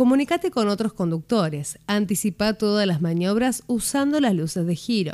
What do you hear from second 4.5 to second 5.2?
de giro.